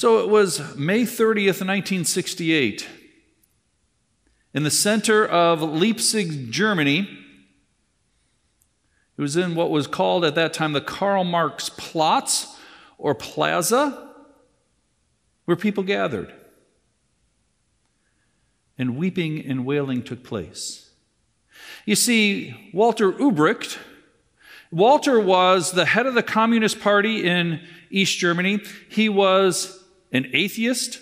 So 0.00 0.20
it 0.20 0.30
was 0.30 0.76
May 0.76 1.02
30th, 1.02 1.60
1968. 1.60 2.88
In 4.54 4.62
the 4.62 4.70
center 4.70 5.26
of 5.26 5.60
Leipzig, 5.60 6.50
Germany, 6.50 7.00
it 9.18 9.20
was 9.20 9.36
in 9.36 9.54
what 9.54 9.70
was 9.70 9.86
called 9.86 10.24
at 10.24 10.34
that 10.36 10.54
time 10.54 10.72
the 10.72 10.80
Karl 10.80 11.24
Marx 11.24 11.68
Platz 11.68 12.56
or 12.96 13.14
Plaza, 13.14 14.14
where 15.44 15.54
people 15.54 15.82
gathered. 15.82 16.32
And 18.78 18.96
weeping 18.96 19.44
and 19.44 19.66
wailing 19.66 20.02
took 20.02 20.24
place. 20.24 20.92
You 21.84 21.94
see, 21.94 22.70
Walter 22.72 23.12
Ulbricht, 23.12 23.76
Walter 24.70 25.20
was 25.20 25.72
the 25.72 25.84
head 25.84 26.06
of 26.06 26.14
the 26.14 26.22
Communist 26.22 26.80
Party 26.80 27.28
in 27.28 27.60
East 27.90 28.16
Germany. 28.18 28.62
He 28.88 29.10
was 29.10 29.76
an 30.12 30.30
atheist. 30.32 31.00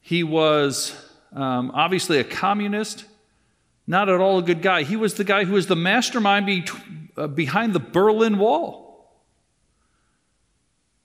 He 0.00 0.22
was 0.22 0.94
um, 1.32 1.70
obviously 1.74 2.18
a 2.18 2.24
communist, 2.24 3.04
not 3.86 4.08
at 4.08 4.20
all 4.20 4.38
a 4.38 4.42
good 4.42 4.62
guy. 4.62 4.82
He 4.82 4.96
was 4.96 5.14
the 5.14 5.24
guy 5.24 5.44
who 5.44 5.54
was 5.54 5.66
the 5.66 5.76
mastermind 5.76 6.46
be, 6.46 6.64
uh, 7.16 7.26
behind 7.26 7.72
the 7.72 7.80
Berlin 7.80 8.38
Wall. 8.38 8.82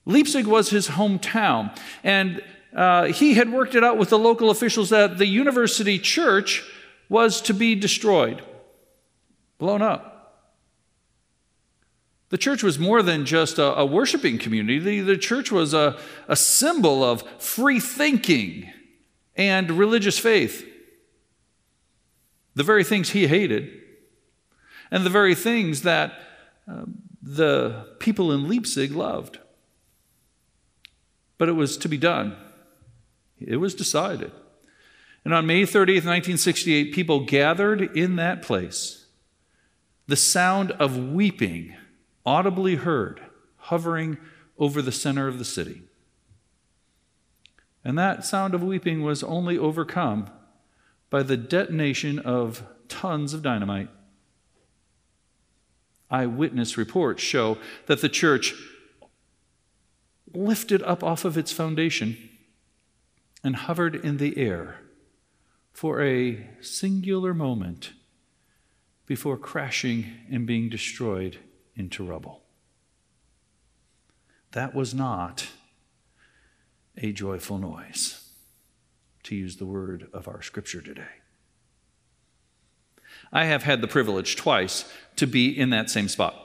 Leipzig 0.05 0.47
was 0.47 0.69
his 0.69 0.87
hometown, 0.87 1.77
and 2.03 2.41
uh, 2.73 3.05
he 3.05 3.33
had 3.33 3.51
worked 3.51 3.75
it 3.75 3.83
out 3.83 3.97
with 3.97 4.09
the 4.09 4.17
local 4.17 4.49
officials 4.49 4.89
that 4.89 5.17
the 5.17 5.25
university 5.25 5.99
church 5.99 6.63
was 7.09 7.41
to 7.41 7.53
be 7.53 7.75
destroyed, 7.75 8.41
blown 9.57 9.81
up. 9.81 10.16
The 12.29 12.37
church 12.37 12.61
was 12.61 12.77
more 12.77 13.01
than 13.01 13.25
just 13.25 13.57
a, 13.57 13.77
a 13.77 13.85
worshiping 13.85 14.37
community. 14.37 14.79
The, 14.79 14.99
the 15.01 15.17
church 15.17 15.51
was 15.51 15.73
a, 15.73 15.97
a 16.27 16.35
symbol 16.35 17.03
of 17.03 17.23
free 17.41 17.79
thinking 17.79 18.71
and 19.35 19.71
religious 19.71 20.19
faith. 20.19 20.67
The 22.55 22.63
very 22.63 22.83
things 22.83 23.11
he 23.11 23.27
hated, 23.27 23.69
and 24.89 25.05
the 25.05 25.11
very 25.11 25.35
things 25.35 25.83
that 25.83 26.13
uh, 26.69 26.85
the 27.21 27.85
people 27.99 28.31
in 28.31 28.49
Leipzig 28.49 28.91
loved. 28.91 29.39
But 31.37 31.49
it 31.49 31.53
was 31.53 31.77
to 31.77 31.87
be 31.87 31.97
done, 31.97 32.35
it 33.39 33.57
was 33.57 33.75
decided. 33.75 34.31
And 35.23 35.33
on 35.33 35.45
May 35.45 35.63
30th, 35.63 36.05
1968, 36.05 36.93
people 36.93 37.25
gathered 37.25 37.81
in 37.97 38.15
that 38.15 38.41
place. 38.41 39.05
The 40.07 40.15
sound 40.15 40.71
of 40.71 40.97
weeping 40.97 41.75
audibly 42.27 42.75
heard, 42.75 43.21
hovering 43.55 44.17
over 44.59 44.81
the 44.81 44.91
center 44.91 45.29
of 45.29 45.39
the 45.39 45.45
city. 45.45 45.81
And 47.85 47.97
that 47.97 48.25
sound 48.25 48.53
of 48.53 48.61
weeping 48.61 49.01
was 49.01 49.23
only 49.23 49.57
overcome 49.57 50.29
by 51.09 51.23
the 51.23 51.37
detonation 51.37 52.19
of 52.19 52.63
tons 52.89 53.33
of 53.33 53.41
dynamite. 53.41 53.87
Eyewitness 56.11 56.77
reports 56.77 57.23
show 57.23 57.57
that 57.85 58.01
the 58.01 58.09
church 58.09 58.53
lifted 60.33 60.83
up 60.83 61.05
off 61.05 61.23
of 61.23 61.37
its 61.37 61.53
foundation 61.53 62.17
and 63.41 63.55
hovered 63.55 63.95
in 63.95 64.17
the 64.17 64.37
air 64.37 64.81
for 65.71 66.01
a 66.01 66.45
singular 66.59 67.33
moment 67.33 67.93
before 69.05 69.37
crashing 69.37 70.07
and 70.29 70.45
being 70.45 70.67
destroyed 70.67 71.37
into 71.77 72.03
rubble. 72.03 72.41
That 74.51 74.73
was 74.73 74.93
not 74.93 75.47
a 76.97 77.11
joyful 77.11 77.59
noise, 77.59 78.29
to 79.23 79.35
use 79.35 79.57
the 79.57 79.65
word 79.65 80.07
of 80.13 80.27
our 80.27 80.41
scripture 80.41 80.81
today. 80.81 81.03
I 83.31 83.45
have 83.45 83.63
had 83.63 83.81
the 83.81 83.87
privilege 83.87 84.35
twice 84.35 84.91
to 85.17 85.27
be 85.27 85.47
in 85.47 85.69
that 85.69 85.89
same 85.89 86.07
spot. 86.07 86.35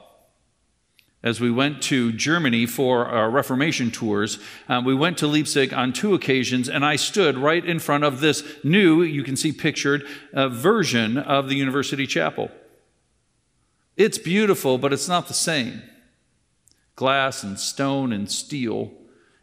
As 1.23 1.41
we 1.41 1.53
went 1.53 1.81
to 1.83 2.13
Germany 2.13 2.67
for 2.67 3.07
our 3.07 3.31
Reformation 3.31 3.93
tours, 3.93 4.41
um, 4.69 4.85
we 4.85 4.95
went 4.95 5.19
to 5.19 5.29
Leipzig 5.29 5.73
on 5.73 5.93
two 5.93 6.15
occasions, 6.15 6.69
and 6.69 6.85
I 6.85 6.97
stood 6.97 7.39
right 7.39 7.65
in 7.65 7.79
front 7.79 8.03
of 8.03 8.21
this 8.21 8.43
new, 8.65 9.03
you 9.03 9.23
can 9.23 9.37
see 9.37 9.53
pictured, 9.53 10.05
uh, 10.35 10.49
version 10.49 11.17
of 11.17 11.49
the 11.49 11.55
University 11.55 12.09
Chapel. 12.09 12.51
It's 14.03 14.19
beautiful, 14.19 14.79
but 14.79 14.93
it's 14.93 15.07
not 15.07 15.29
the 15.29 15.33
same. 15.33 15.81
Glass 16.97 17.45
and 17.45 17.57
stone 17.57 18.13
and 18.13 18.29
steel. 18.29 18.91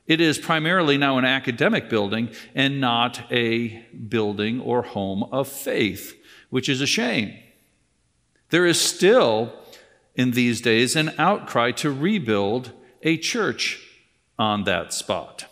It 0.05 0.19
is 0.19 0.37
primarily 0.37 0.97
now 0.97 1.17
an 1.17 1.23
academic 1.23 1.89
building 1.89 2.27
and 2.53 2.81
not 2.81 3.21
a 3.31 3.85
building 4.09 4.59
or 4.59 4.81
home 4.81 5.23
of 5.31 5.47
faith, 5.47 6.13
which 6.49 6.67
is 6.67 6.81
a 6.81 6.85
shame. 6.85 7.39
There 8.49 8.65
is 8.65 8.81
still, 8.81 9.53
in 10.15 10.31
these 10.31 10.59
days, 10.59 10.97
an 10.97 11.13
outcry 11.17 11.71
to 11.77 11.89
rebuild 11.89 12.73
a 13.01 13.15
church 13.15 13.81
on 14.37 14.65
that 14.65 14.93
spot 14.93 15.45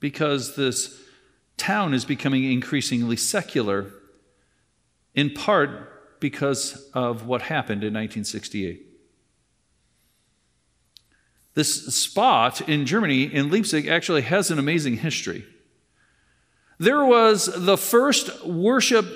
because 0.00 0.56
this 0.56 1.00
town 1.56 1.94
is 1.94 2.04
becoming 2.04 2.42
increasingly 2.42 3.16
secular, 3.16 3.92
in 5.14 5.30
part 5.30 5.93
because 6.24 6.88
of 6.94 7.26
what 7.26 7.42
happened 7.42 7.84
in 7.84 7.92
1968. 7.92 8.86
This 11.52 11.94
spot 11.94 12.66
in 12.66 12.86
Germany, 12.86 13.24
in 13.24 13.50
Leipzig, 13.50 13.88
actually 13.88 14.22
has 14.22 14.50
an 14.50 14.58
amazing 14.58 14.96
history. 14.96 15.44
There 16.78 17.04
was 17.04 17.50
the 17.54 17.76
first 17.76 18.42
worship 18.46 19.06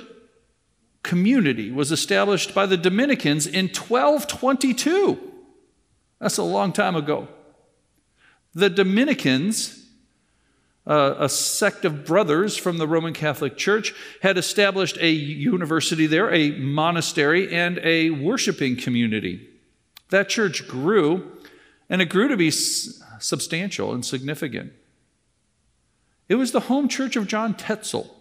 community 1.02 1.70
was 1.70 1.90
established 1.90 2.54
by 2.54 2.66
the 2.66 2.76
Dominicans 2.76 3.46
in 3.46 3.68
1222. 3.68 5.18
That's 6.20 6.36
a 6.36 6.42
long 6.42 6.74
time 6.74 6.94
ago. 6.94 7.26
The 8.52 8.68
Dominicans 8.68 9.87
uh, 10.88 11.14
a 11.18 11.28
sect 11.28 11.84
of 11.84 12.04
brothers 12.04 12.56
from 12.56 12.78
the 12.78 12.88
Roman 12.88 13.12
Catholic 13.12 13.56
Church, 13.56 13.94
had 14.22 14.38
established 14.38 14.96
a 14.98 15.10
university 15.10 16.06
there, 16.06 16.32
a 16.32 16.52
monastery, 16.52 17.52
and 17.54 17.78
a 17.84 18.10
worshiping 18.10 18.74
community. 18.76 19.48
That 20.10 20.28
church 20.28 20.66
grew, 20.66 21.30
and 21.90 22.00
it 22.00 22.06
grew 22.06 22.28
to 22.28 22.36
be 22.36 22.48
s- 22.48 23.02
substantial 23.20 23.92
and 23.92 24.04
significant. 24.04 24.72
It 26.28 26.36
was 26.36 26.52
the 26.52 26.60
home 26.60 26.88
church 26.88 27.16
of 27.16 27.26
John 27.26 27.54
Tetzel. 27.54 28.14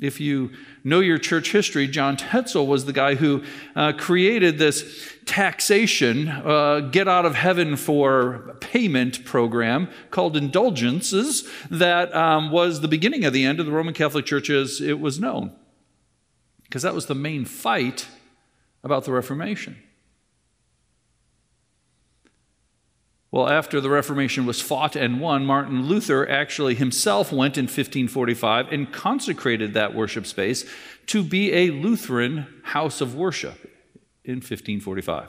If 0.00 0.20
you 0.20 0.50
know 0.84 1.00
your 1.00 1.16
church 1.16 1.52
history, 1.52 1.88
John 1.88 2.18
Tetzel 2.18 2.66
was 2.66 2.84
the 2.84 2.92
guy 2.92 3.14
who 3.14 3.42
uh, 3.74 3.94
created 3.96 4.58
this 4.58 5.16
taxation, 5.24 6.28
uh, 6.28 6.80
get 6.92 7.08
out 7.08 7.24
of 7.24 7.34
heaven 7.34 7.76
for 7.76 8.56
payment 8.60 9.24
program 9.24 9.88
called 10.10 10.36
indulgences 10.36 11.48
that 11.70 12.14
um, 12.14 12.50
was 12.50 12.82
the 12.82 12.88
beginning 12.88 13.24
of 13.24 13.32
the 13.32 13.46
end 13.46 13.58
of 13.58 13.64
the 13.64 13.72
Roman 13.72 13.94
Catholic 13.94 14.26
Church 14.26 14.50
as 14.50 14.82
it 14.82 15.00
was 15.00 15.18
known. 15.18 15.52
Because 16.64 16.82
that 16.82 16.94
was 16.94 17.06
the 17.06 17.14
main 17.14 17.46
fight 17.46 18.06
about 18.84 19.04
the 19.04 19.12
Reformation. 19.12 19.82
Well, 23.36 23.50
after 23.50 23.82
the 23.82 23.90
Reformation 23.90 24.46
was 24.46 24.62
fought 24.62 24.96
and 24.96 25.20
won, 25.20 25.44
Martin 25.44 25.84
Luther 25.84 26.26
actually 26.26 26.74
himself 26.74 27.30
went 27.30 27.58
in 27.58 27.64
1545 27.64 28.72
and 28.72 28.90
consecrated 28.90 29.74
that 29.74 29.94
worship 29.94 30.24
space 30.24 30.64
to 31.08 31.22
be 31.22 31.52
a 31.52 31.68
Lutheran 31.68 32.46
house 32.62 33.02
of 33.02 33.14
worship 33.14 33.70
in 34.24 34.36
1545. 34.36 35.28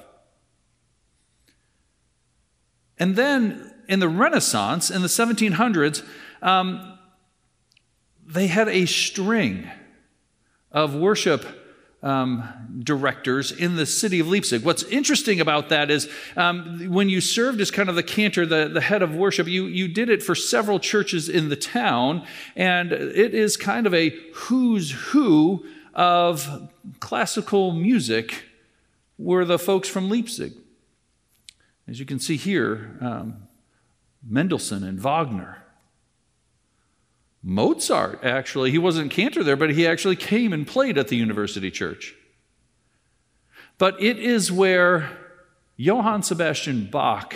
And 2.97 3.17
then 3.17 3.73
in 3.89 3.99
the 3.99 4.07
Renaissance, 4.07 4.89
in 4.89 5.01
the 5.01 5.09
1700s, 5.09 6.01
um, 6.41 6.97
they 8.25 8.47
had 8.47 8.69
a 8.69 8.85
string 8.85 9.69
of 10.71 10.95
worship 10.95 11.45
um, 12.03 12.43
directors 12.83 13.51
in 13.51 13.75
the 13.75 13.85
city 13.85 14.19
of 14.19 14.27
Leipzig. 14.27 14.63
What's 14.63 14.83
interesting 14.83 15.41
about 15.41 15.69
that 15.69 15.89
is 15.89 16.09
um, 16.35 16.89
when 16.91 17.09
you 17.09 17.21
served 17.21 17.59
as 17.59 17.71
kind 17.71 17.89
of 17.89 17.95
the 17.95 18.03
cantor, 18.03 18.45
the, 18.45 18.69
the 18.71 18.81
head 18.81 19.01
of 19.01 19.15
worship, 19.15 19.47
you, 19.47 19.65
you 19.65 19.87
did 19.87 20.09
it 20.09 20.21
for 20.21 20.35
several 20.35 20.79
churches 20.79 21.27
in 21.27 21.49
the 21.49 21.55
town, 21.55 22.25
and 22.55 22.91
it 22.91 23.33
is 23.33 23.57
kind 23.57 23.87
of 23.87 23.93
a 23.93 24.09
who's 24.33 24.91
who 24.91 25.65
of 25.93 26.69
classical 26.99 27.71
music 27.71 28.43
were 29.17 29.45
the 29.45 29.57
folks 29.57 29.89
from 29.89 30.09
Leipzig. 30.09 30.53
As 31.87 31.99
you 31.99 32.05
can 32.05 32.19
see 32.19 32.37
here, 32.37 32.97
um, 33.01 33.47
Mendelssohn 34.23 34.83
and 34.83 34.99
Wagner. 34.99 35.63
Mozart, 37.43 38.23
actually, 38.23 38.71
he 38.71 38.77
wasn't 38.77 39.11
cantor 39.11 39.43
there, 39.43 39.55
but 39.55 39.71
he 39.71 39.87
actually 39.87 40.15
came 40.15 40.51
and 40.51 40.67
played 40.67 40.97
at 40.97 41.07
the 41.07 41.15
university 41.15 41.71
church. 41.71 42.15
But 43.77 44.01
it 44.01 44.17
is 44.17 44.51
where 44.51 45.17
Johann 45.75 46.23
Sebastian 46.23 46.85
Bach 46.85 47.35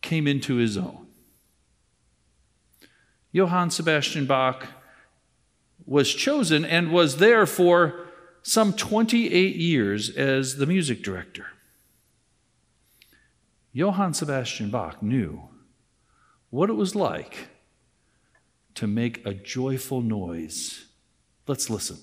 came 0.00 0.26
into 0.26 0.56
his 0.56 0.76
own. 0.76 1.06
Johann 3.32 3.70
Sebastian 3.70 4.26
Bach 4.26 4.66
was 5.86 6.12
chosen 6.12 6.64
and 6.64 6.90
was 6.90 7.18
there 7.18 7.46
for 7.46 8.06
some 8.42 8.72
28 8.72 9.56
years 9.56 10.10
as 10.10 10.56
the 10.56 10.66
music 10.66 11.02
director. 11.02 11.46
Johann 13.72 14.14
Sebastian 14.14 14.70
Bach 14.70 15.00
knew 15.00 15.42
what 16.50 16.70
it 16.70 16.74
was 16.74 16.96
like 16.96 17.49
to 18.74 18.86
make 18.86 19.24
a 19.26 19.34
joyful 19.34 20.00
noise. 20.00 20.86
Let's 21.46 21.68
listen. 21.70 21.98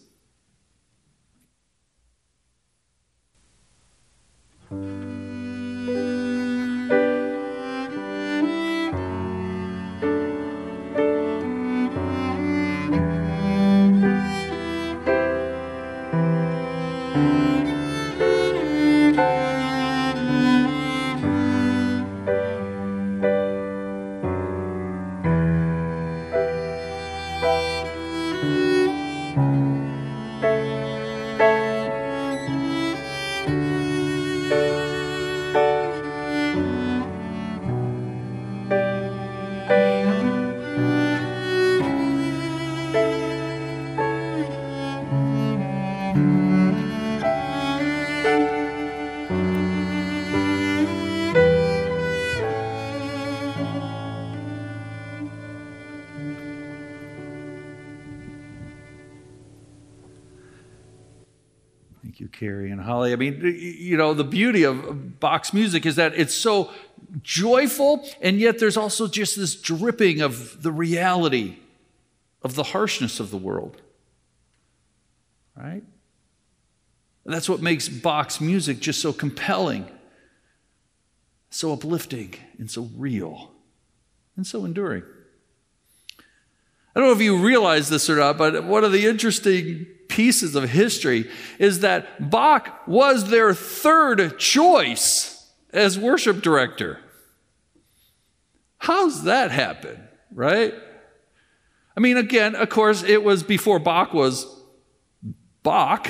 Carrie 62.40 62.72
and 62.72 62.82
Holly. 62.82 63.14
I 63.14 63.16
mean, 63.16 63.42
you 63.60 63.98
know, 63.98 64.14
the 64.14 64.24
beauty 64.24 64.64
of 64.64 65.20
Bach's 65.20 65.54
music 65.54 65.86
is 65.86 65.96
that 65.96 66.14
it's 66.16 66.36
so 66.36 66.72
joyful, 67.24 68.08
and 68.22 68.40
yet 68.40 68.60
there's 68.60 68.78
also 68.78 69.08
just 69.08 69.36
this 69.36 69.56
dripping 69.56 70.22
of 70.22 70.62
the 70.62 70.72
reality 70.72 71.58
of 72.44 72.56
the 72.56 72.64
harshness 72.64 73.20
of 73.20 73.32
the 73.32 73.38
world. 73.38 73.82
Right? 75.56 75.84
And 77.26 77.34
that's 77.34 77.50
what 77.50 77.62
makes 77.62 77.90
Bach's 77.90 78.40
music 78.40 78.80
just 78.80 79.02
so 79.02 79.12
compelling, 79.12 79.90
so 81.50 81.74
uplifting, 81.74 82.36
and 82.60 82.70
so 82.70 82.90
real, 82.96 83.52
and 84.36 84.46
so 84.46 84.64
enduring. 84.64 85.04
I 86.96 87.00
don't 87.00 87.10
know 87.10 87.16
if 87.16 87.22
you 87.22 87.38
realize 87.38 87.90
this 87.90 88.10
or 88.10 88.18
not, 88.18 88.38
but 88.38 88.64
one 88.64 88.84
of 88.84 88.92
the 88.92 89.08
interesting 89.08 89.88
pieces 90.18 90.56
of 90.56 90.68
history 90.72 91.30
is 91.60 91.82
that 91.82 92.32
Bach 92.32 92.88
was 92.88 93.30
their 93.30 93.54
third 93.54 94.40
choice 94.40 95.54
as 95.72 96.00
worship 96.00 96.42
director. 96.42 97.00
How's 98.80 99.26
that 99.26 99.52
happen, 99.52 100.08
right? 100.34 100.74
I 101.96 102.00
mean, 102.00 102.18
again, 102.18 102.56
of 102.56 102.68
course, 102.70 103.04
it 103.04 103.24
was 103.24 103.44
before 103.44 103.78
Bach 103.78 104.12
was 104.12 104.48
Bach, 105.62 106.08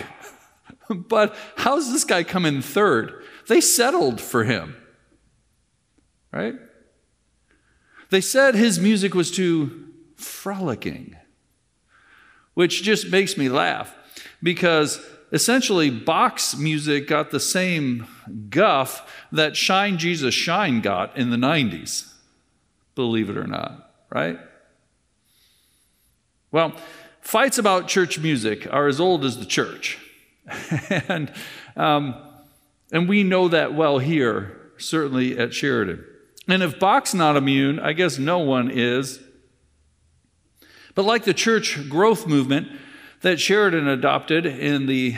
but 0.89 1.35
how's 1.57 1.91
this 1.91 2.05
guy 2.05 2.23
come 2.23 2.45
in 2.45 2.61
third? 2.61 3.25
They 3.49 3.59
settled 3.59 4.21
for 4.21 4.45
him, 4.45 4.77
right? 6.31 6.55
They 8.09 8.21
said 8.21 8.55
his 8.55 8.79
music 8.79 9.13
was 9.13 9.31
too 9.31 9.89
frolicking, 10.15 11.17
which 12.57 12.81
just 12.81 13.11
makes 13.11 13.37
me 13.37 13.49
laugh 13.49 13.93
because 14.41 14.99
essentially 15.31 15.91
Bach's 15.91 16.57
music 16.57 17.07
got 17.07 17.29
the 17.29 17.39
same 17.39 18.07
guff 18.49 19.07
that 19.31 19.55
Shine 19.55 19.99
Jesus 19.99 20.33
Shine 20.33 20.81
got 20.81 21.15
in 21.15 21.29
the 21.29 21.37
90s, 21.37 22.11
believe 22.95 23.29
it 23.29 23.37
or 23.37 23.45
not, 23.45 23.93
right? 24.09 24.39
Well, 26.51 26.73
fights 27.21 27.59
about 27.59 27.87
church 27.87 28.17
music 28.17 28.67
are 28.73 28.87
as 28.87 28.99
old 28.99 29.23
as 29.23 29.37
the 29.37 29.45
church. 29.45 29.99
and, 30.89 31.31
um, 31.75 32.15
and 32.91 33.07
we 33.07 33.21
know 33.21 33.49
that 33.49 33.75
well 33.75 33.99
here, 33.99 34.71
certainly 34.79 35.37
at 35.37 35.53
Sheridan. 35.53 36.03
And 36.47 36.63
if 36.63 36.79
Bach's 36.79 37.13
not 37.13 37.37
immune, 37.37 37.79
I 37.79 37.93
guess 37.93 38.17
no 38.17 38.39
one 38.39 38.71
is. 38.71 39.19
But 40.97 41.05
like 41.05 41.25
the 41.25 41.33
church 41.35 41.87
growth 41.87 42.25
movement 42.25 42.69
that 43.21 43.39
Sheridan 43.39 43.87
adopted 43.87 44.47
in 44.47 44.87
the 44.87 45.15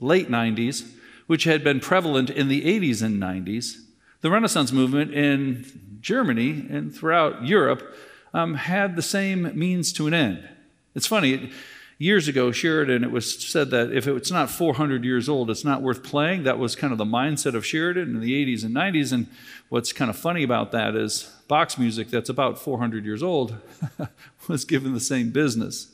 late 0.00 0.30
90s, 0.30 0.90
which 1.26 1.44
had 1.44 1.62
been 1.62 1.80
prevalent 1.80 2.30
in 2.30 2.48
the 2.48 2.62
80s 2.62 3.02
and 3.02 3.22
90s, 3.22 3.82
the 4.22 4.30
Renaissance 4.30 4.72
movement 4.72 5.12
in 5.12 5.98
Germany 6.00 6.66
and 6.70 6.94
throughout 6.94 7.44
Europe 7.44 7.94
um, 8.32 8.54
had 8.54 8.96
the 8.96 9.02
same 9.02 9.52
means 9.54 9.92
to 9.92 10.06
an 10.06 10.14
end. 10.14 10.48
It's 10.94 11.06
funny, 11.06 11.50
years 12.04 12.28
ago, 12.28 12.52
Sheridan, 12.52 13.02
it 13.02 13.10
was 13.10 13.42
said 13.42 13.70
that 13.70 13.90
if 13.90 14.06
it's 14.06 14.30
not 14.30 14.50
400 14.50 15.04
years 15.04 15.26
old, 15.26 15.50
it's 15.50 15.64
not 15.64 15.80
worth 15.80 16.02
playing. 16.02 16.42
That 16.42 16.58
was 16.58 16.76
kind 16.76 16.92
of 16.92 16.98
the 16.98 17.06
mindset 17.06 17.54
of 17.54 17.64
Sheridan 17.64 18.14
in 18.14 18.20
the 18.20 18.44
80s 18.44 18.62
and 18.62 18.74
90s. 18.74 19.10
And 19.10 19.26
what's 19.70 19.92
kind 19.92 20.10
of 20.10 20.16
funny 20.16 20.42
about 20.42 20.70
that 20.72 20.94
is 20.94 21.34
Bach's 21.48 21.78
music, 21.78 22.10
that's 22.10 22.28
about 22.28 22.58
400 22.58 23.06
years 23.06 23.22
old, 23.22 23.56
was 24.48 24.66
given 24.66 24.92
the 24.92 25.00
same 25.00 25.30
business. 25.30 25.92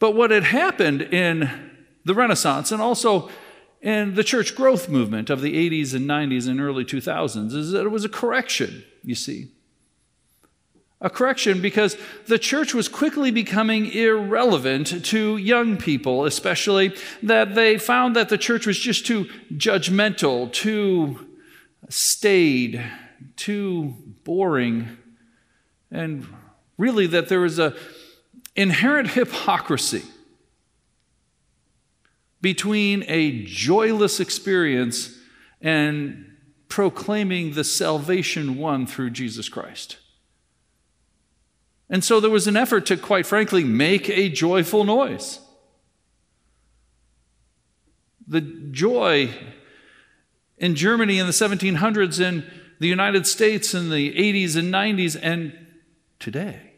But 0.00 0.16
what 0.16 0.32
had 0.32 0.44
happened 0.44 1.02
in 1.02 1.48
the 2.04 2.14
Renaissance 2.14 2.72
and 2.72 2.82
also 2.82 3.30
in 3.80 4.14
the 4.14 4.24
church 4.24 4.56
growth 4.56 4.88
movement 4.88 5.30
of 5.30 5.42
the 5.42 5.70
80s 5.70 5.94
and 5.94 6.08
90s 6.08 6.48
and 6.48 6.60
early 6.60 6.84
2000s 6.84 7.54
is 7.54 7.70
that 7.70 7.86
it 7.86 7.90
was 7.90 8.04
a 8.04 8.08
correction, 8.08 8.82
you 9.04 9.14
see. 9.14 9.52
A 11.02 11.08
correction 11.08 11.62
because 11.62 11.96
the 12.26 12.38
church 12.38 12.74
was 12.74 12.86
quickly 12.86 13.30
becoming 13.30 13.86
irrelevant 13.86 15.02
to 15.06 15.38
young 15.38 15.78
people, 15.78 16.26
especially 16.26 16.94
that 17.22 17.54
they 17.54 17.78
found 17.78 18.14
that 18.16 18.28
the 18.28 18.36
church 18.36 18.66
was 18.66 18.78
just 18.78 19.06
too 19.06 19.24
judgmental, 19.54 20.52
too 20.52 21.26
staid, 21.88 22.84
too 23.36 23.94
boring, 24.24 24.98
and 25.90 26.26
really 26.76 27.06
that 27.06 27.28
there 27.28 27.40
was 27.40 27.58
a 27.58 27.74
inherent 28.54 29.12
hypocrisy 29.12 30.02
between 32.42 33.04
a 33.06 33.42
joyless 33.44 34.20
experience 34.20 35.16
and 35.60 36.26
proclaiming 36.68 37.52
the 37.52 37.64
salvation 37.64 38.56
won 38.56 38.86
through 38.86 39.10
Jesus 39.10 39.48
Christ. 39.48 39.96
And 41.90 42.04
so 42.04 42.20
there 42.20 42.30
was 42.30 42.46
an 42.46 42.56
effort 42.56 42.86
to, 42.86 42.96
quite 42.96 43.26
frankly, 43.26 43.64
make 43.64 44.08
a 44.08 44.28
joyful 44.28 44.84
noise. 44.84 45.40
The 48.28 48.40
joy 48.40 49.34
in 50.56 50.76
Germany 50.76 51.18
in 51.18 51.26
the 51.26 51.32
1700s, 51.32 52.20
in 52.20 52.48
the 52.78 52.86
United 52.86 53.26
States 53.26 53.74
in 53.74 53.90
the 53.90 54.14
80s 54.14 54.56
and 54.56 54.72
90s, 54.72 55.18
and 55.20 55.52
today. 56.20 56.74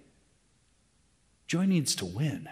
Joy 1.47 1.67
needs 1.67 1.95
to 1.97 2.07
win. 2.07 2.49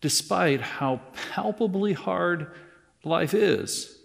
Despite 0.00 0.60
how 0.60 1.00
palpably 1.30 1.94
hard 1.94 2.52
life 3.02 3.34
is, 3.34 3.98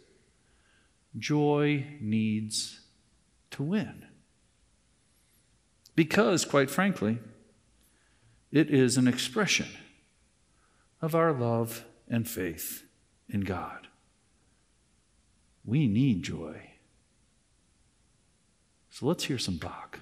joy 1.18 1.86
needs 2.02 2.80
to 3.52 3.62
win. 3.62 4.07
Because, 5.98 6.46
quite 6.46 6.70
frankly, 6.70 7.18
it 8.52 8.70
is 8.70 8.98
an 8.98 9.08
expression 9.08 9.66
of 11.02 11.16
our 11.16 11.34
love 11.34 11.86
and 12.08 12.30
faith 12.30 12.84
in 13.28 13.42
God. 13.42 13.88
We 15.66 15.88
need 15.88 16.22
joy. 16.22 16.70
So 18.92 19.08
let's 19.08 19.24
hear 19.24 19.40
some 19.40 19.58
Bach. 19.58 20.00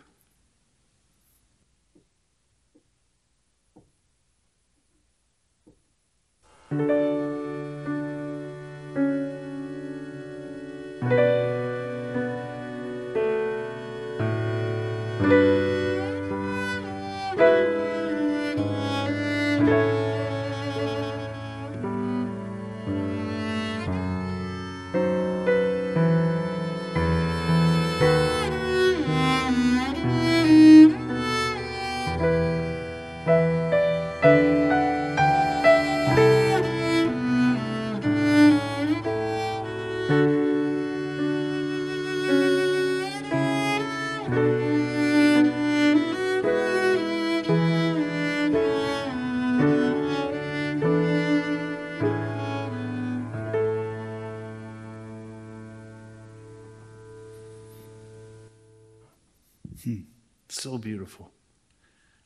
Hmm. 59.83 60.01
So 60.49 60.77
beautiful. 60.77 61.31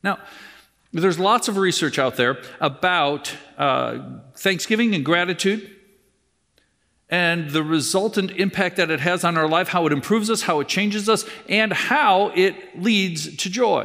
Now, 0.04 0.20
there's 0.92 1.20
lots 1.20 1.48
of 1.48 1.58
research 1.58 2.00
out 2.00 2.16
there 2.16 2.42
about 2.60 3.34
uh, 3.58 4.00
Thanksgiving 4.36 4.96
and 4.96 5.06
gratitude 5.06 5.76
and 7.10 7.50
the 7.50 7.64
resultant 7.64 8.32
impact 8.32 8.78
that 8.78 8.92
it 8.92 9.00
has 9.00 9.24
on 9.24 9.38
our 9.38 9.48
life, 9.48 9.70
how 9.70 9.86
it 9.88 9.92
improves 9.92 10.30
us, 10.30 10.44
how 10.44 10.60
it 10.60 10.68
changes 10.68 11.10
us, 11.10 11.26
and 11.48 11.74
how 11.74 12.32
it 12.36 12.80
leads 12.80 13.36
to 13.38 13.50
joy. 13.50 13.82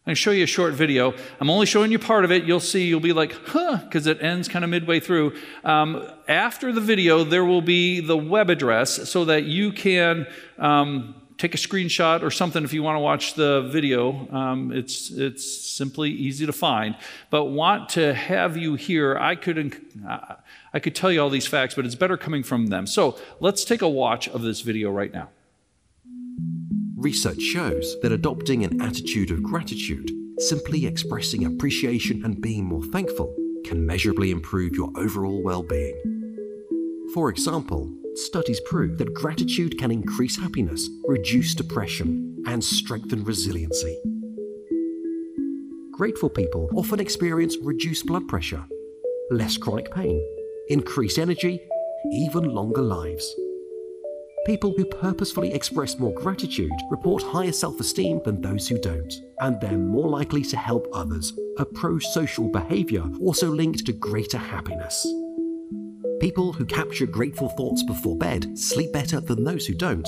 I'm 0.00 0.12
going 0.12 0.14
to 0.16 0.20
show 0.20 0.30
you 0.32 0.44
a 0.44 0.48
short 0.48 0.74
video. 0.74 1.14
I'm 1.40 1.50
only 1.50 1.66
showing 1.66 1.92
you 1.92 1.98
part 1.98 2.24
of 2.24 2.32
it. 2.32 2.44
You'll 2.44 2.58
see, 2.58 2.86
you'll 2.86 3.00
be 3.00 3.12
like, 3.12 3.32
huh, 3.32 3.80
because 3.84 4.06
it 4.06 4.22
ends 4.22 4.48
kind 4.48 4.64
of 4.64 4.70
midway 4.70 4.98
through. 4.98 5.36
Um, 5.62 6.04
after 6.26 6.72
the 6.72 6.80
video, 6.80 7.22
there 7.22 7.44
will 7.44 7.62
be 7.62 8.00
the 8.00 8.16
web 8.16 8.50
address 8.50 9.08
so 9.08 9.26
that 9.26 9.44
you 9.44 9.72
can 9.72 10.26
um, 10.58 11.14
take 11.40 11.54
a 11.54 11.58
screenshot 11.58 12.22
or 12.22 12.30
something 12.30 12.64
if 12.64 12.72
you 12.74 12.82
want 12.82 12.96
to 12.96 13.00
watch 13.00 13.32
the 13.32 13.62
video. 13.62 14.28
Um, 14.30 14.72
it's, 14.72 15.10
it's 15.10 15.44
simply 15.68 16.10
easy 16.10 16.44
to 16.44 16.52
find. 16.52 16.94
But 17.30 17.46
want 17.46 17.88
to 17.90 18.12
have 18.12 18.58
you 18.58 18.74
here, 18.74 19.16
I 19.16 19.36
could, 19.36 19.80
I 20.74 20.80
could 20.80 20.94
tell 20.94 21.10
you 21.10 21.22
all 21.22 21.30
these 21.30 21.46
facts, 21.46 21.74
but 21.74 21.86
it's 21.86 21.94
better 21.94 22.18
coming 22.18 22.42
from 22.42 22.66
them. 22.66 22.86
So 22.86 23.18
let's 23.40 23.64
take 23.64 23.80
a 23.80 23.88
watch 23.88 24.28
of 24.28 24.42
this 24.42 24.60
video 24.60 24.90
right 24.90 25.12
now. 25.12 25.30
Research 26.96 27.40
shows 27.40 27.96
that 28.02 28.12
adopting 28.12 28.62
an 28.62 28.82
attitude 28.82 29.30
of 29.30 29.42
gratitude, 29.42 30.10
simply 30.40 30.84
expressing 30.84 31.46
appreciation 31.46 32.22
and 32.22 32.38
being 32.42 32.66
more 32.66 32.84
thankful, 32.84 33.34
can 33.64 33.86
measurably 33.86 34.30
improve 34.30 34.74
your 34.74 34.90
overall 34.94 35.42
well 35.42 35.62
being. 35.62 35.96
For 37.14 37.30
example, 37.30 37.90
studies 38.14 38.60
prove 38.60 38.98
that 38.98 39.14
gratitude 39.14 39.78
can 39.78 39.90
increase 39.90 40.38
happiness, 40.38 40.88
reduce 41.06 41.54
depression, 41.54 42.42
and 42.46 42.62
strengthen 42.62 43.24
resiliency. 43.24 44.00
Grateful 45.92 46.30
people 46.30 46.70
often 46.74 47.00
experience 47.00 47.56
reduced 47.62 48.06
blood 48.06 48.26
pressure, 48.26 48.64
less 49.30 49.56
chronic 49.56 49.92
pain, 49.92 50.20
increased 50.68 51.18
energy, 51.18 51.60
even 52.12 52.44
longer 52.44 52.82
lives. 52.82 53.34
People 54.46 54.72
who 54.76 54.86
purposefully 54.86 55.52
express 55.52 55.98
more 55.98 56.14
gratitude 56.14 56.72
report 56.90 57.22
higher 57.22 57.52
self 57.52 57.78
esteem 57.78 58.22
than 58.24 58.40
those 58.40 58.66
who 58.66 58.78
don't, 58.80 59.12
and 59.40 59.60
they're 59.60 59.76
more 59.76 60.08
likely 60.08 60.42
to 60.42 60.56
help 60.56 60.88
others, 60.94 61.32
a 61.58 61.64
pro 61.64 61.98
social 61.98 62.48
behaviour 62.48 63.04
also 63.20 63.50
linked 63.50 63.84
to 63.84 63.92
greater 63.92 64.38
happiness. 64.38 65.06
People 66.20 66.52
who 66.52 66.66
capture 66.66 67.06
grateful 67.06 67.48
thoughts 67.48 67.82
before 67.82 68.14
bed 68.14 68.58
sleep 68.58 68.92
better 68.92 69.20
than 69.20 69.42
those 69.42 69.66
who 69.66 69.72
don't. 69.72 70.06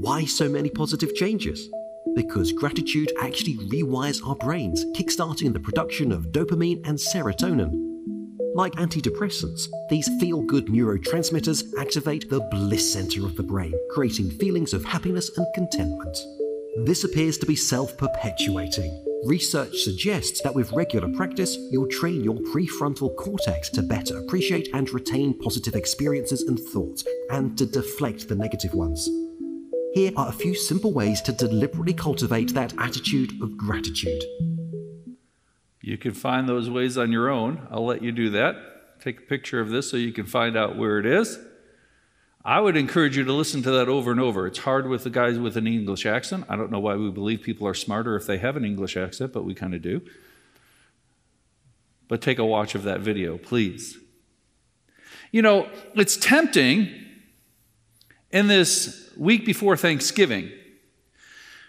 Why 0.00 0.24
so 0.24 0.48
many 0.48 0.68
positive 0.68 1.14
changes? 1.14 1.70
Because 2.16 2.50
gratitude 2.50 3.12
actually 3.20 3.56
rewires 3.68 4.26
our 4.26 4.34
brains, 4.34 4.84
kickstarting 4.96 5.52
the 5.52 5.60
production 5.60 6.10
of 6.10 6.32
dopamine 6.32 6.84
and 6.88 6.98
serotonin. 6.98 7.70
Like 8.56 8.72
antidepressants, 8.72 9.68
these 9.88 10.10
feel 10.18 10.42
good 10.42 10.66
neurotransmitters 10.66 11.72
activate 11.78 12.28
the 12.28 12.40
bliss 12.50 12.92
center 12.92 13.24
of 13.24 13.36
the 13.36 13.44
brain, 13.44 13.74
creating 13.92 14.32
feelings 14.32 14.74
of 14.74 14.84
happiness 14.84 15.30
and 15.38 15.46
contentment. 15.54 16.18
This 16.76 17.04
appears 17.04 17.38
to 17.38 17.46
be 17.46 17.56
self 17.56 17.96
perpetuating, 17.96 19.02
Research 19.24 19.76
suggests 19.76 20.42
that 20.42 20.52
with 20.52 20.72
regular 20.72 21.08
practice, 21.14 21.56
you'll 21.70 21.86
train 21.86 22.24
your 22.24 22.34
prefrontal 22.34 23.14
cortex 23.14 23.68
to 23.68 23.80
better 23.80 24.18
appreciate 24.18 24.68
and 24.74 24.90
retain 24.90 25.38
positive 25.38 25.76
experiences 25.76 26.42
and 26.42 26.58
thoughts, 26.58 27.04
and 27.30 27.56
to 27.56 27.64
deflect 27.64 28.28
the 28.28 28.34
negative 28.34 28.74
ones. 28.74 29.08
Here 29.94 30.10
are 30.16 30.28
a 30.28 30.32
few 30.32 30.56
simple 30.56 30.92
ways 30.92 31.20
to 31.22 31.32
deliberately 31.32 31.94
cultivate 31.94 32.52
that 32.54 32.74
attitude 32.78 33.40
of 33.40 33.56
gratitude. 33.56 34.24
You 35.80 35.98
can 35.98 36.14
find 36.14 36.48
those 36.48 36.68
ways 36.68 36.98
on 36.98 37.12
your 37.12 37.30
own. 37.30 37.64
I'll 37.70 37.86
let 37.86 38.02
you 38.02 38.10
do 38.10 38.30
that. 38.30 39.00
Take 39.00 39.18
a 39.18 39.22
picture 39.22 39.60
of 39.60 39.70
this 39.70 39.88
so 39.88 39.96
you 39.96 40.12
can 40.12 40.26
find 40.26 40.56
out 40.56 40.76
where 40.76 40.98
it 40.98 41.06
is. 41.06 41.38
I 42.44 42.60
would 42.60 42.76
encourage 42.76 43.16
you 43.16 43.24
to 43.24 43.32
listen 43.32 43.62
to 43.62 43.70
that 43.70 43.88
over 43.88 44.10
and 44.10 44.18
over. 44.18 44.46
It's 44.48 44.58
hard 44.58 44.88
with 44.88 45.04
the 45.04 45.10
guys 45.10 45.38
with 45.38 45.56
an 45.56 45.66
English 45.66 46.06
accent. 46.06 46.44
I 46.48 46.56
don't 46.56 46.72
know 46.72 46.80
why 46.80 46.96
we 46.96 47.10
believe 47.10 47.42
people 47.42 47.68
are 47.68 47.74
smarter 47.74 48.16
if 48.16 48.26
they 48.26 48.38
have 48.38 48.56
an 48.56 48.64
English 48.64 48.96
accent, 48.96 49.32
but 49.32 49.44
we 49.44 49.54
kind 49.54 49.74
of 49.74 49.82
do. 49.82 50.02
But 52.08 52.20
take 52.20 52.38
a 52.38 52.44
watch 52.44 52.74
of 52.74 52.82
that 52.82 53.00
video, 53.00 53.38
please. 53.38 53.96
You 55.30 55.40
know, 55.40 55.68
it's 55.94 56.16
tempting 56.16 56.92
in 58.32 58.48
this 58.48 59.10
week 59.16 59.46
before 59.46 59.76
Thanksgiving 59.76 60.50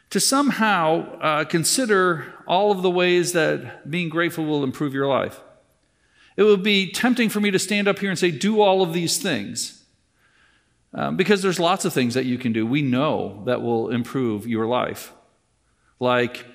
to 0.09 0.19
somehow 0.19 1.19
uh, 1.19 1.45
consider 1.45 2.33
all 2.47 2.71
of 2.71 2.81
the 2.81 2.89
ways 2.89 3.33
that 3.33 3.89
being 3.89 4.09
grateful 4.09 4.45
will 4.45 4.63
improve 4.63 4.93
your 4.93 5.07
life. 5.07 5.39
It 6.35 6.43
would 6.43 6.63
be 6.63 6.91
tempting 6.91 7.29
for 7.29 7.39
me 7.39 7.51
to 7.51 7.59
stand 7.59 7.87
up 7.87 7.99
here 7.99 8.09
and 8.09 8.17
say, 8.17 8.31
do 8.31 8.59
all 8.59 8.81
of 8.81 8.91
these 8.91 9.19
things. 9.21 9.82
Um, 10.95 11.17
because 11.17 11.41
there's 11.41 11.59
lots 11.59 11.85
of 11.85 11.93
things 11.93 12.13
that 12.13 12.25
you 12.25 12.37
can 12.37 12.53
do. 12.53 12.65
We 12.65 12.81
know 12.81 13.41
that 13.45 13.61
will 13.61 13.89
improve 13.89 14.45
your 14.45 14.67
life, 14.67 15.11
like 15.99 16.45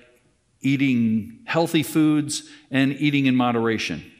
eating 0.61 1.41
healthy 1.45 1.83
foods 1.83 2.49
and 2.71 2.93
eating 2.93 3.27
in 3.27 3.35
moderation. 3.35 4.11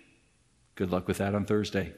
Good 0.75 0.91
luck 0.91 1.07
with 1.07 1.19
that 1.19 1.35
on 1.35 1.45
Thursday. 1.45 1.93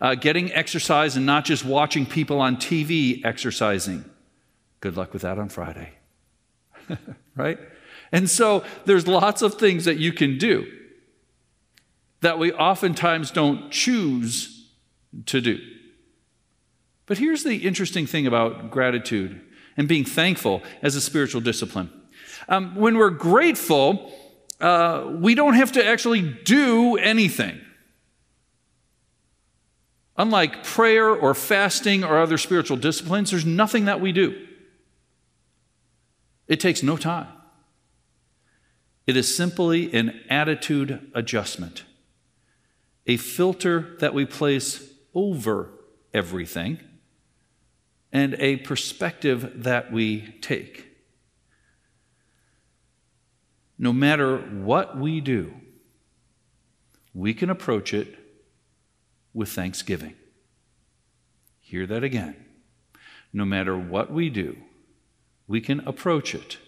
Uh, 0.00 0.14
getting 0.14 0.52
exercise 0.52 1.16
and 1.16 1.24
not 1.24 1.44
just 1.44 1.64
watching 1.64 2.04
people 2.04 2.40
on 2.40 2.56
TV 2.56 3.24
exercising. 3.24 4.04
Good 4.80 4.96
luck 4.96 5.12
with 5.12 5.22
that 5.22 5.38
on 5.38 5.48
Friday. 5.48 5.92
right? 7.36 7.58
And 8.10 8.28
so 8.28 8.64
there's 8.84 9.06
lots 9.06 9.42
of 9.42 9.54
things 9.54 9.84
that 9.84 9.98
you 9.98 10.12
can 10.12 10.38
do 10.38 10.66
that 12.20 12.38
we 12.38 12.52
oftentimes 12.52 13.30
don't 13.30 13.70
choose 13.70 14.68
to 15.26 15.40
do. 15.40 15.58
But 17.06 17.18
here's 17.18 17.44
the 17.44 17.56
interesting 17.66 18.06
thing 18.06 18.26
about 18.26 18.70
gratitude 18.70 19.40
and 19.76 19.88
being 19.88 20.04
thankful 20.04 20.62
as 20.82 20.94
a 20.94 21.00
spiritual 21.00 21.40
discipline. 21.40 21.90
Um, 22.48 22.74
when 22.74 22.96
we're 22.96 23.10
grateful, 23.10 24.12
uh, 24.60 25.10
we 25.10 25.34
don't 25.34 25.54
have 25.54 25.72
to 25.72 25.84
actually 25.84 26.22
do 26.22 26.96
anything. 26.96 27.60
Unlike 30.16 30.62
prayer 30.64 31.08
or 31.08 31.34
fasting 31.34 32.04
or 32.04 32.18
other 32.18 32.38
spiritual 32.38 32.76
disciplines, 32.76 33.30
there's 33.30 33.46
nothing 33.46 33.86
that 33.86 34.00
we 34.00 34.12
do. 34.12 34.46
It 36.46 36.60
takes 36.60 36.82
no 36.82 36.96
time. 36.96 37.28
It 39.06 39.16
is 39.16 39.34
simply 39.34 39.92
an 39.94 40.20
attitude 40.28 41.10
adjustment, 41.14 41.84
a 43.06 43.16
filter 43.16 43.96
that 43.98 44.14
we 44.14 44.26
place 44.26 44.92
over 45.14 45.70
everything 46.14 46.78
and 48.12 48.34
a 48.38 48.56
perspective 48.58 49.64
that 49.64 49.90
we 49.90 50.34
take. 50.42 50.88
No 53.78 53.92
matter 53.92 54.36
what 54.36 54.98
we 54.98 55.20
do, 55.20 55.54
we 57.14 57.32
can 57.32 57.48
approach 57.48 57.94
it 57.94 58.18
with 59.32 59.48
thanksgiving. 59.48 60.14
Hear 61.60 61.86
that 61.86 62.04
again. 62.04 62.36
No 63.32 63.46
matter 63.46 63.76
what 63.76 64.12
we 64.12 64.28
do, 64.28 64.58
we 65.48 65.62
can 65.62 65.80
approach 65.80 66.34
it 66.34 66.58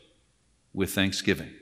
with 0.72 0.90
thanksgiving. 0.90 1.52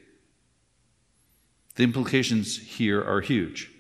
The 1.74 1.82
implications 1.82 2.56
here 2.58 3.02
are 3.02 3.20
huge. 3.20 3.71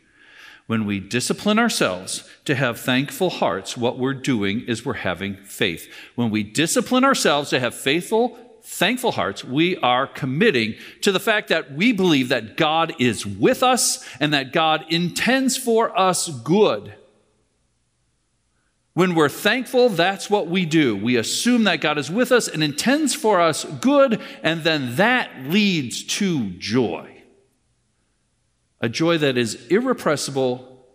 When 0.66 0.86
we 0.86 1.00
discipline 1.00 1.58
ourselves 1.58 2.28
to 2.44 2.54
have 2.54 2.80
thankful 2.80 3.30
hearts, 3.30 3.76
what 3.76 3.98
we're 3.98 4.14
doing 4.14 4.60
is 4.60 4.84
we're 4.84 4.94
having 4.94 5.36
faith. 5.44 5.92
When 6.14 6.30
we 6.30 6.42
discipline 6.42 7.04
ourselves 7.04 7.50
to 7.50 7.60
have 7.60 7.74
faithful, 7.74 8.38
thankful 8.62 9.12
hearts, 9.12 9.44
we 9.44 9.76
are 9.78 10.06
committing 10.06 10.76
to 11.00 11.10
the 11.10 11.20
fact 11.20 11.48
that 11.48 11.72
we 11.72 11.92
believe 11.92 12.28
that 12.28 12.56
God 12.56 12.94
is 13.00 13.26
with 13.26 13.62
us 13.62 14.08
and 14.20 14.32
that 14.32 14.52
God 14.52 14.84
intends 14.88 15.56
for 15.56 15.98
us 15.98 16.28
good. 16.28 16.94
When 18.94 19.14
we're 19.14 19.30
thankful, 19.30 19.88
that's 19.88 20.28
what 20.30 20.48
we 20.48 20.66
do. 20.66 20.94
We 20.94 21.16
assume 21.16 21.64
that 21.64 21.80
God 21.80 21.98
is 21.98 22.10
with 22.10 22.30
us 22.30 22.46
and 22.46 22.62
intends 22.62 23.14
for 23.14 23.40
us 23.40 23.64
good, 23.64 24.20
and 24.42 24.62
then 24.62 24.96
that 24.96 25.30
leads 25.46 26.04
to 26.04 26.50
joy 26.50 27.11
a 28.82 28.88
joy 28.88 29.16
that 29.16 29.38
is 29.38 29.66
irrepressible 29.68 30.86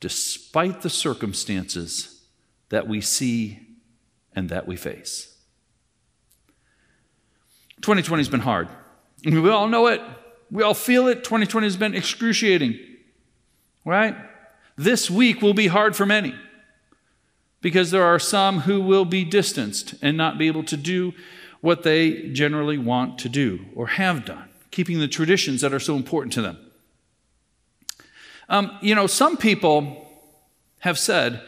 despite 0.00 0.82
the 0.82 0.90
circumstances 0.90 2.24
that 2.70 2.88
we 2.88 3.00
see 3.00 3.60
and 4.34 4.48
that 4.48 4.66
we 4.66 4.74
face. 4.76 5.36
2020 7.82 8.20
has 8.20 8.28
been 8.28 8.40
hard. 8.40 8.68
We 9.24 9.48
all 9.50 9.68
know 9.68 9.86
it. 9.86 10.00
We 10.50 10.62
all 10.62 10.74
feel 10.74 11.08
it. 11.08 11.24
2020 11.24 11.66
has 11.66 11.76
been 11.76 11.94
excruciating, 11.94 12.78
right? 13.84 14.16
This 14.76 15.10
week 15.10 15.42
will 15.42 15.54
be 15.54 15.66
hard 15.68 15.94
for 15.94 16.06
many 16.06 16.34
because 17.60 17.90
there 17.90 18.04
are 18.04 18.18
some 18.18 18.60
who 18.60 18.80
will 18.80 19.04
be 19.04 19.24
distanced 19.24 19.94
and 20.02 20.16
not 20.16 20.38
be 20.38 20.46
able 20.46 20.64
to 20.64 20.76
do 20.76 21.12
what 21.60 21.82
they 21.82 22.28
generally 22.28 22.78
want 22.78 23.18
to 23.18 23.28
do 23.28 23.66
or 23.74 23.88
have 23.88 24.24
done, 24.24 24.48
keeping 24.76 24.98
the 24.98 25.08
traditions 25.08 25.62
that 25.62 25.72
are 25.72 25.80
so 25.80 25.96
important 25.96 26.34
to 26.34 26.42
them. 26.42 26.58
Um, 28.50 28.76
you 28.82 28.94
know, 28.94 29.06
some 29.06 29.38
people 29.38 30.06
have 30.80 30.98
said, 30.98 31.40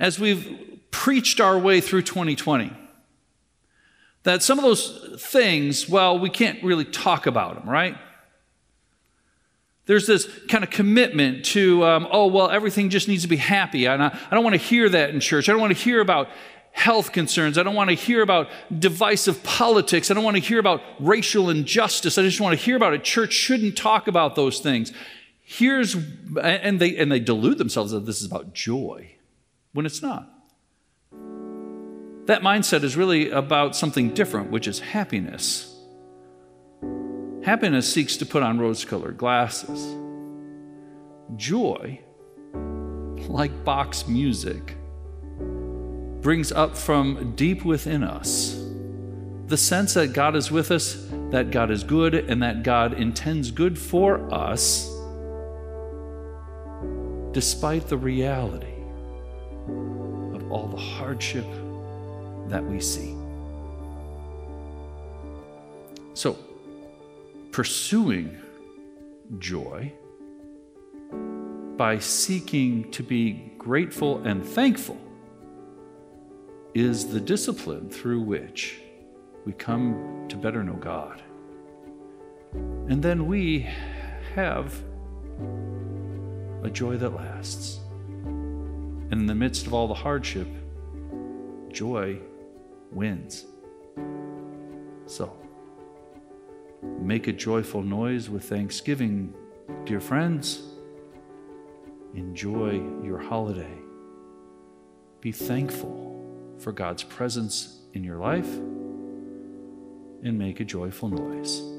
as 0.00 0.18
we've 0.18 0.80
preached 0.90 1.40
our 1.40 1.56
way 1.56 1.80
through 1.80 2.02
2020, 2.02 2.72
that 4.24 4.42
some 4.42 4.58
of 4.58 4.64
those 4.64 5.16
things, 5.20 5.88
well, 5.88 6.18
we 6.18 6.28
can't 6.28 6.64
really 6.64 6.84
talk 6.84 7.28
about 7.28 7.54
them, 7.54 7.70
right? 7.70 7.96
There's 9.86 10.08
this 10.08 10.28
kind 10.48 10.64
of 10.64 10.70
commitment 10.70 11.44
to, 11.44 11.84
um, 11.84 12.08
oh, 12.10 12.26
well, 12.26 12.50
everything 12.50 12.90
just 12.90 13.06
needs 13.06 13.22
to 13.22 13.28
be 13.28 13.36
happy. 13.36 13.86
And 13.86 14.02
I, 14.02 14.18
I 14.32 14.34
don't 14.34 14.42
want 14.42 14.54
to 14.54 14.60
hear 14.60 14.88
that 14.88 15.10
in 15.10 15.20
church. 15.20 15.48
I 15.48 15.52
don't 15.52 15.60
want 15.60 15.76
to 15.76 15.80
hear 15.80 16.00
about 16.00 16.28
health 16.74 17.12
concerns. 17.12 17.56
I 17.56 17.62
don't 17.62 17.76
want 17.76 17.90
to 17.90 17.94
hear 17.94 18.20
about 18.20 18.50
divisive 18.76 19.44
politics. 19.44 20.10
I 20.10 20.14
don't 20.14 20.24
want 20.24 20.36
to 20.36 20.42
hear 20.42 20.58
about 20.58 20.82
racial 20.98 21.48
injustice. 21.48 22.18
I 22.18 22.22
just 22.22 22.40
want 22.40 22.58
to 22.58 22.62
hear 22.62 22.74
about 22.76 22.92
it. 22.92 23.04
Church 23.04 23.32
shouldn't 23.32 23.76
talk 23.76 24.08
about 24.08 24.34
those 24.34 24.58
things. 24.58 24.92
Here's, 25.44 25.94
and 26.42 26.80
they, 26.80 26.96
and 26.96 27.12
they 27.12 27.20
delude 27.20 27.58
themselves 27.58 27.92
that 27.92 28.06
this 28.06 28.20
is 28.20 28.26
about 28.26 28.54
joy 28.54 29.12
when 29.72 29.86
it's 29.86 30.02
not. 30.02 30.28
That 32.26 32.42
mindset 32.42 32.82
is 32.82 32.96
really 32.96 33.30
about 33.30 33.76
something 33.76 34.12
different, 34.12 34.50
which 34.50 34.66
is 34.66 34.80
happiness. 34.80 35.78
Happiness 37.44 37.90
seeks 37.90 38.16
to 38.16 38.26
put 38.26 38.42
on 38.42 38.58
rose 38.58 38.84
colored 38.84 39.16
glasses. 39.16 39.96
Joy, 41.36 42.00
like 43.28 43.64
Bach's 43.64 44.08
music, 44.08 44.76
brings 46.24 46.50
up 46.50 46.74
from 46.74 47.36
deep 47.36 47.66
within 47.66 48.02
us 48.02 48.58
the 49.46 49.58
sense 49.58 49.92
that 49.92 50.14
God 50.14 50.34
is 50.36 50.50
with 50.50 50.70
us, 50.70 51.06
that 51.30 51.50
God 51.50 51.70
is 51.70 51.84
good, 51.84 52.14
and 52.14 52.42
that 52.42 52.62
God 52.62 52.94
intends 52.94 53.50
good 53.50 53.78
for 53.78 54.32
us, 54.32 54.88
despite 57.32 57.88
the 57.88 57.98
reality 57.98 58.74
of 59.68 60.50
all 60.50 60.66
the 60.66 60.80
hardship 60.80 61.44
that 62.48 62.64
we 62.64 62.80
see. 62.80 63.14
So, 66.14 66.38
pursuing 67.52 68.34
joy 69.38 69.92
by 71.76 71.98
seeking 71.98 72.90
to 72.92 73.02
be 73.02 73.52
grateful 73.58 74.22
and 74.24 74.42
thankful 74.42 75.03
is 76.74 77.06
the 77.06 77.20
discipline 77.20 77.88
through 77.88 78.20
which 78.20 78.80
we 79.44 79.52
come 79.52 80.26
to 80.28 80.36
better 80.36 80.64
know 80.64 80.74
God. 80.74 81.22
And 82.52 83.00
then 83.00 83.26
we 83.26 83.68
have 84.34 84.74
a 86.64 86.70
joy 86.70 86.96
that 86.96 87.10
lasts. 87.10 87.78
And 88.24 89.12
in 89.12 89.26
the 89.26 89.34
midst 89.36 89.68
of 89.68 89.74
all 89.74 89.86
the 89.86 89.94
hardship, 89.94 90.48
joy 91.70 92.18
wins. 92.90 93.44
So, 95.06 95.36
make 96.82 97.28
a 97.28 97.32
joyful 97.32 97.82
noise 97.82 98.28
with 98.28 98.44
thanksgiving, 98.44 99.32
dear 99.84 100.00
friends. 100.00 100.62
Enjoy 102.14 102.82
your 103.04 103.18
holiday. 103.18 103.78
Be 105.20 105.30
thankful 105.30 106.13
for 106.64 106.72
God's 106.72 107.02
presence 107.02 107.78
in 107.92 108.02
your 108.02 108.16
life 108.16 108.50
and 110.24 110.38
make 110.38 110.60
a 110.60 110.64
joyful 110.64 111.10
noise. 111.10 111.73